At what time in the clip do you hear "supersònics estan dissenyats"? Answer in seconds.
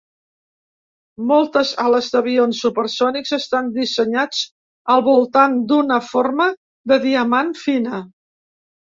2.65-4.39